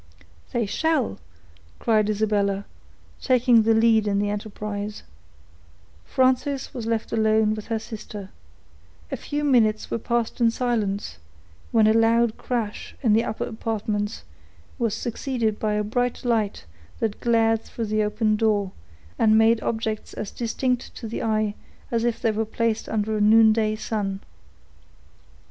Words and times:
"They 0.51 0.65
shall," 0.65 1.19
cried 1.77 2.09
Isabella, 2.09 2.65
taking 3.21 3.61
the 3.61 3.75
lead 3.75 4.07
in 4.07 4.17
the 4.17 4.31
enterprise. 4.31 5.03
Frances 6.05 6.73
was 6.73 6.87
left 6.87 7.11
alone 7.11 7.53
with 7.53 7.67
her 7.67 7.77
sister. 7.77 8.31
A 9.11 9.15
few 9.15 9.43
minutes 9.43 9.91
were 9.91 9.99
passed 9.99 10.41
in 10.41 10.49
silence, 10.49 11.19
when 11.71 11.85
a 11.85 11.93
loud 11.93 12.35
crash, 12.35 12.95
in 13.03 13.13
the 13.13 13.23
upper 13.23 13.43
apartments, 13.43 14.23
was 14.79 14.95
succeeded 14.95 15.59
by 15.59 15.73
a 15.73 15.83
bright 15.83 16.25
light 16.25 16.65
that 16.99 17.19
glared 17.21 17.61
through 17.61 17.85
the 17.85 18.01
open 18.01 18.35
door, 18.35 18.71
and 19.19 19.37
made 19.37 19.61
objects 19.61 20.15
as 20.15 20.31
distinct 20.31 20.95
to 20.95 21.07
the 21.07 21.21
eye 21.21 21.53
as 21.91 22.03
if 22.03 22.19
they 22.19 22.31
were 22.31 22.43
placed 22.43 22.89
under 22.89 23.15
a 23.15 23.21
noonday 23.21 23.75
sun. 23.75 24.21